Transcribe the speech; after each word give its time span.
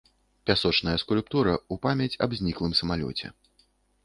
Пясочная 0.49 0.93
скульптура 1.03 1.53
ў 1.59 1.75
памяць 1.85 2.19
аб 2.27 2.31
зніклым 2.41 2.73
самалёце. 2.81 3.27